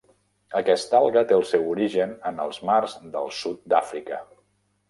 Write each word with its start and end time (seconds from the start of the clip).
Aquesta 0.59 0.97
alga 0.99 1.23
té 1.31 1.35
el 1.41 1.45
seu 1.49 1.69
origen 1.73 2.17
en 2.31 2.41
els 2.47 2.61
mars 2.71 2.99
del 3.17 3.33
sud 3.43 3.63
d'Àfrica. 3.75 4.25